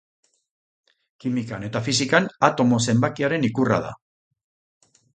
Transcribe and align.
Kimikan 1.25 1.67
eta 1.69 1.83
fisikan, 1.89 2.31
atomo 2.51 2.83
zenbakiaren 2.89 3.49
ikurra 3.53 3.83
da. 3.89 3.97